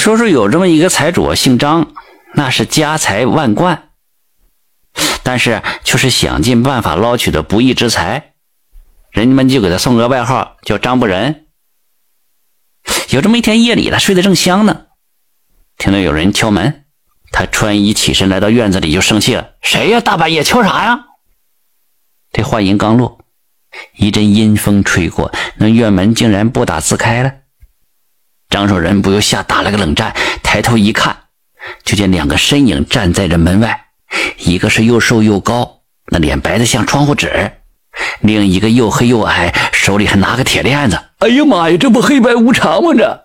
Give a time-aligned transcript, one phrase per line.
[0.00, 1.92] 说说有这么一个财主，姓张，
[2.32, 3.90] 那是家财万贯，
[5.22, 8.32] 但是却是想尽办法捞取的不义之财，
[9.10, 11.48] 人们就给他送个外号叫张不仁。
[13.10, 14.86] 有这么一天夜里他，睡得正香呢，
[15.76, 16.86] 听到有人敲门，
[17.30, 20.00] 他穿衣起身来到院子里就生气了：“谁呀？
[20.00, 21.08] 大半夜敲啥呀？”
[22.32, 23.18] 这话音刚落，
[23.96, 27.30] 一阵阴风吹过，那院门竟然不打自开了。
[28.50, 31.16] 张守仁不由吓打了个冷战，抬头一看，
[31.84, 33.86] 就见两个身影站在这门外，
[34.38, 37.28] 一个是又瘦又高，那脸白的像窗户纸；
[38.20, 41.00] 另一个又黑又矮，手里还拿个铁链子。
[41.20, 42.92] 哎呀妈呀，这不黑白无常吗？
[42.92, 43.20] 这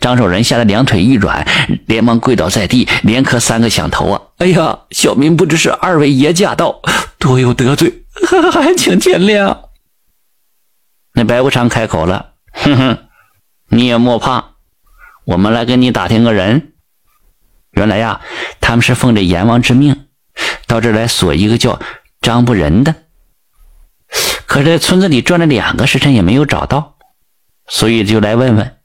[0.00, 1.46] 张守仁吓得两腿一软，
[1.86, 4.22] 连忙跪倒在地，连磕三个响头啊！
[4.38, 6.80] 哎呀，小民不知是二位爷驾到，
[7.18, 8.04] 多有得罪，
[8.50, 9.56] 还请见谅。
[11.12, 12.98] 那白无常开口了，哼哼。
[13.74, 14.52] 你也莫怕，
[15.24, 16.74] 我们来给你打听个人。
[17.72, 18.20] 原来呀，
[18.60, 20.06] 他们是奉着阎王之命，
[20.68, 21.80] 到这来锁一个叫
[22.20, 22.94] 张不仁的。
[24.46, 26.98] 可是村子里转了两个时辰也没有找到，
[27.66, 28.76] 所以就来问问。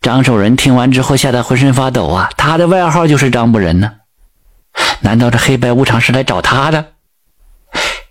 [0.00, 2.30] 张守仁听完之后，吓得浑身发抖啊！
[2.36, 3.92] 他的外号就是张不仁呢。
[5.02, 6.94] 难道这黑白无常是来找他的？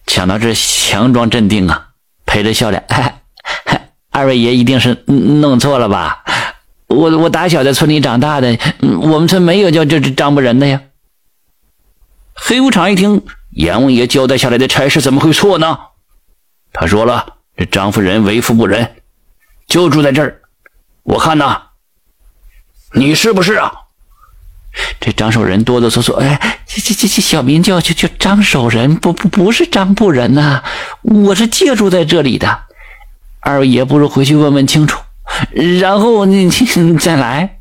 [0.07, 1.89] 想到这，强装镇定啊，
[2.25, 2.85] 陪着笑脸。
[4.19, 6.23] 二位爷一定是弄错了吧？
[6.87, 8.57] 我我打小在村里长大的，
[9.01, 10.81] 我们村没有叫这这张不仁的呀。
[12.33, 15.77] 黑无常一听阎王爷交代下来的差事，怎么会错呢？
[16.73, 18.95] 他说了，这张夫人为富不仁，
[19.67, 20.41] 就住在这儿。
[21.03, 21.61] 我看呐，
[22.93, 23.71] 你是不是啊？
[24.99, 30.63] 这张守仁哆哆嗦嗦，哎，这这这这小名叫叫叫张守仁，不不不是张不仁呐，
[31.03, 32.65] 我是借住在这里的。
[33.41, 35.01] 二位爷，不如回去问问清楚，
[35.79, 37.59] 然后你你 再来。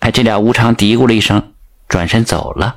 [0.00, 1.54] 哎，这俩无常嘀咕了一声，
[1.88, 2.76] 转身走了。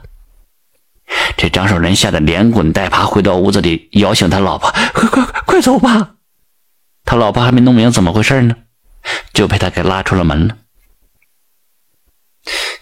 [1.38, 6.12] 这张守仁吓得连滚带爬回到屋子里，摇醒他老婆：“快快快走吧！”
[7.04, 8.56] 他老婆还没弄明怎么回事呢，
[9.34, 10.58] 就被他给拉出了门了。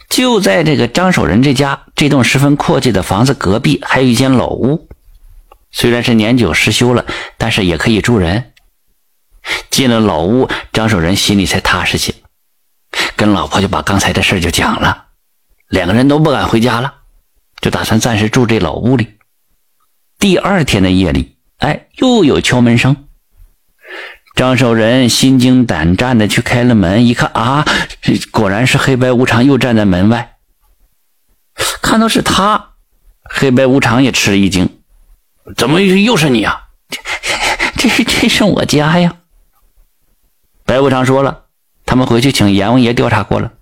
[0.09, 4.87] 就在这个张守仁这家这栋十分阔气的房子隔壁，还有一间老屋，
[5.71, 7.05] 虽然是年久失修了，
[7.37, 8.53] 但是也可以住人。
[9.69, 12.13] 进了老屋，张守仁心里才踏实些，
[13.15, 15.05] 跟老婆就把刚才的事就讲了。
[15.67, 16.93] 两个人都不敢回家了，
[17.61, 19.17] 就打算暂时住这老屋里。
[20.17, 23.07] 第二天的夜里，哎，又有敲门声。
[24.35, 27.65] 张守仁心惊胆战的去开了门，一看啊，
[28.31, 30.37] 果然是黑白无常又站在门外。
[31.81, 32.71] 看到是他，
[33.23, 34.81] 黑白无常也吃了一惊
[35.57, 36.69] ：“怎么又是你啊？
[37.75, 39.17] 这这这是我家呀！”
[40.69, 41.45] 白无常说了，
[41.83, 43.53] 他们回去请阎王爷调查过了，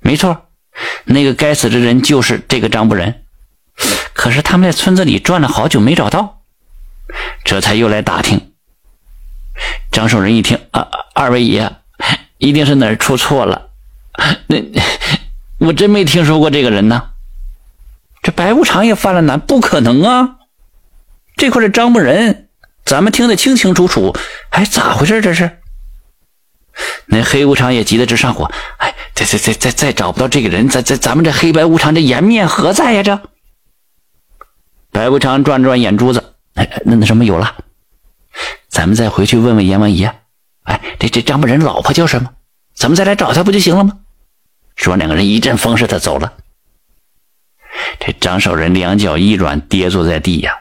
[0.00, 0.48] 没错，
[1.04, 3.22] 那个该死的人就是这个张不仁。
[4.12, 6.42] 可是他们在村子里转了好久没找到，
[7.44, 8.50] 这才又来打听。
[9.92, 11.70] 张守仁一听，啊，二位爷，
[12.38, 13.68] 一定是哪儿出错了。
[14.48, 14.56] 那
[15.58, 17.10] 我真没听说过这个人呢。
[18.22, 20.38] 这白无常也犯了难，不可能啊！
[21.36, 22.48] 这块是张不仁，
[22.84, 24.16] 咱们听得清清楚楚，
[24.50, 25.58] 哎，咋回事这是？
[27.10, 33.02] 那黑无常也急得直上火，哎，再再再再再找不到这个人，咱咱咱们这黑白无常这颜面何在呀？
[33.02, 33.20] 这
[34.92, 37.54] 白无常转转眼珠子，哎，那那什么有了，
[38.68, 40.14] 咱们再回去问问阎王爷。
[40.64, 42.30] 哎，这这张不仁老婆叫什么？
[42.74, 43.92] 咱们再来找他不就行了吗？
[44.76, 46.32] 说完，两个人一阵风似的走了。
[47.98, 50.54] 这张守仁两脚一软，跌坐在地呀。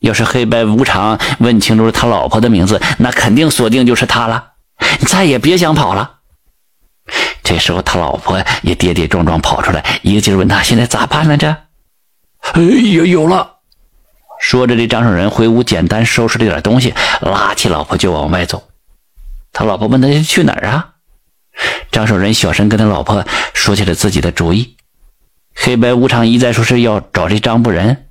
[0.00, 4.52] 要是黑白无常问清楚了他老婆的名字，那肯定锁定就是他了。
[5.00, 6.12] 你再也别想跑了。
[7.42, 11.36] 这时候他老婆也跌跌撞撞跑出来，一个劲儿问他现在咋办呢？
[11.36, 11.48] 这，
[12.40, 13.58] 哎，有有了。
[14.40, 18.68] 说着，这张守仁回屋简单收拾了点东西，拉起老婆就往外走。
[19.52, 20.90] 他老婆问他去哪儿啊？
[21.90, 24.76] 张守仁小声跟他老婆说起了自己的主意。
[25.54, 28.08] 黑白无常一再说是要找这张不仁，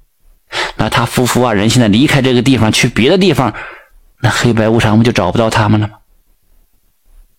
[0.78, 3.54] 那他夫妇二人现在离开这个地方去别的地方，
[4.22, 5.94] 那黑白无常不就找不到他们了吗？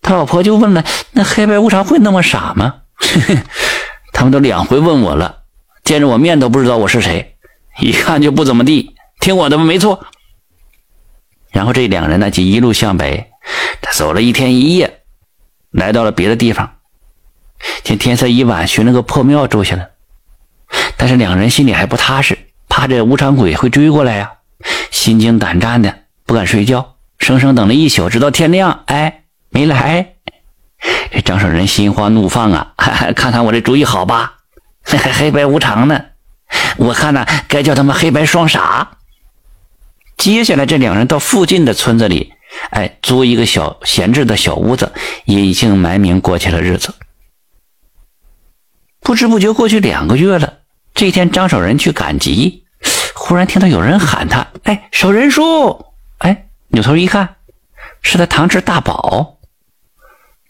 [0.06, 2.76] 他老婆就问了：“那黑白无常会那么傻吗？”
[4.14, 5.42] 他们都两回问我了，
[5.82, 7.34] 见着我面都不知道我是谁，
[7.80, 8.94] 一看就不怎么地。
[9.18, 10.06] 听我的吧，没错。
[11.50, 13.32] 然后这两人呢就一路向北，
[13.82, 15.00] 他走了一天一夜，
[15.72, 16.76] 来到了别的地方。
[17.82, 19.88] 见天色已晚，寻了个破庙住下了。
[20.96, 22.38] 但是两人心里还不踏实，
[22.68, 24.34] 怕这无常鬼会追过来呀，
[24.92, 25.92] 心惊胆战的，
[26.24, 28.84] 不敢睡觉，生生等了一宿，直到天亮。
[28.86, 29.24] 哎。
[29.56, 30.16] 没来，
[31.10, 32.74] 这张守仁心花怒放啊！
[33.16, 34.34] 看看我这主意好吧？
[34.84, 35.98] 还 黑白无常呢？
[36.76, 38.98] 我看呢，该叫他们黑白双傻。
[40.18, 42.34] 接下来，这两人到附近的村子里，
[42.68, 44.92] 哎，租一个小闲置的小屋子，
[45.24, 46.94] 隐姓埋名过起了日子。
[49.00, 50.58] 不知不觉过去两个月了。
[50.92, 52.66] 这天，张守仁去赶集，
[53.14, 55.86] 忽然听到有人喊他：“哎，守仁叔！”
[56.20, 57.36] 哎，扭头一看，
[58.02, 59.35] 是他堂侄大宝。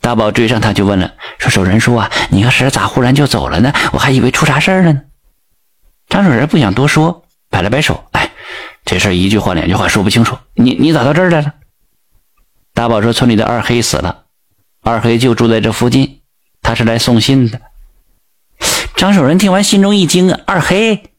[0.06, 3.72] 大宝追上他，就问了：“说守仁叔啊，你和婶咋忽然就走了呢？
[3.92, 5.02] 我还以为出啥事儿了呢。”
[6.08, 8.30] 张守仁不想多说，摆了摆手：“哎，
[8.84, 10.38] 这事儿一句话两句话说不清楚。
[10.54, 11.52] 你你咋到这儿来了？”
[12.72, 14.26] 大宝说：“村里的二黑死了，
[14.80, 16.20] 二黑就住在这附近，
[16.62, 17.60] 他是来送信的。”
[18.94, 20.32] 张守仁听完，心中一惊！
[20.32, 21.10] 二黑，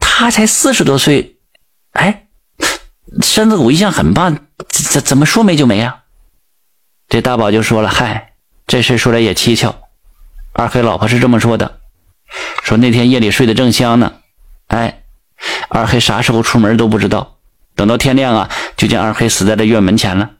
[0.00, 1.36] 他才四十多岁，
[1.92, 2.26] 哎，
[3.22, 4.36] 身子骨一向很棒，
[4.68, 6.01] 怎怎么说没就没啊？
[7.12, 8.32] 这大宝就说了：“嗨，
[8.66, 9.82] 这事说来也蹊跷。
[10.54, 11.80] 二黑老婆是这么说的，
[12.62, 14.14] 说那天夜里睡得正香呢，
[14.68, 15.02] 哎，
[15.68, 17.36] 二黑啥时候出门都不知道，
[17.76, 20.30] 等到天亮啊，就见二黑死在了院门前了。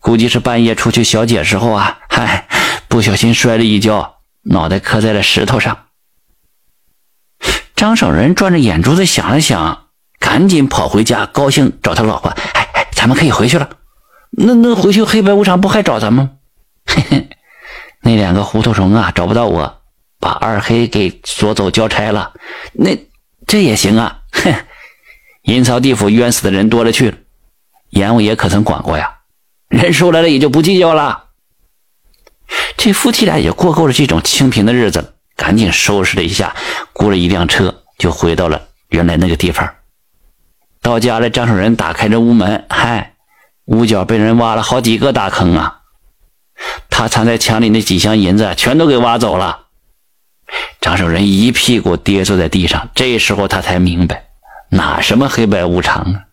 [0.00, 2.48] 估计是半夜出去小解时候啊，嗨，
[2.88, 4.14] 不小心摔了一跤。”
[4.48, 5.88] 脑袋磕在了石头上。
[7.76, 9.88] 张守仁转着眼珠子想了想，
[10.18, 13.68] 赶紧跑回家，高兴找他老婆：“哎哎，咱们可以回去了。
[14.30, 16.38] 那那回去黑白无常不还找咱们？
[16.86, 17.28] 嘿嘿，
[18.02, 19.80] 那两个糊涂虫啊，找不到我，
[20.20, 22.32] 把二黑给锁走交差了。
[22.72, 22.96] 那
[23.46, 24.20] 这也行啊？
[24.32, 24.54] 哼，
[25.42, 27.16] 阴曹地府冤死的人多了去了，
[27.90, 29.16] 阎王爷可曾管过呀？
[29.68, 31.24] 人收来了也就不计较了。”
[32.78, 36.54] 这夫妻俩也过够了这种清贫的日子，赶紧收拾了一下，
[36.92, 39.68] 雇了一辆车，就回到了原来那个地方。
[40.80, 43.16] 到家了，张守仁打开这屋门，嗨，
[43.68, 45.80] 屋角被人挖了好几个大坑啊！
[46.90, 49.66] 他藏在墙里那几箱银子全都给挖走了。
[50.80, 54.24] 张守仁一屁股跌坐在地上，这时候他才明白，
[54.70, 56.24] 哪什么黑白无常啊，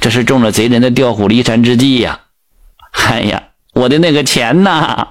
[0.00, 2.20] 这是中了贼人的调虎离山之计呀！
[2.92, 3.42] 哎呀，
[3.74, 5.08] 我的那个钱呐！